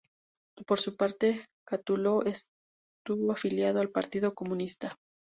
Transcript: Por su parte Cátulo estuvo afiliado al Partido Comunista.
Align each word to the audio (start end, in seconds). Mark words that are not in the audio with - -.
Por 0.65 0.79
su 0.79 0.97
parte 0.97 1.45
Cátulo 1.63 2.23
estuvo 2.25 3.31
afiliado 3.33 3.81
al 3.81 3.91
Partido 3.91 4.33
Comunista. 4.33 4.95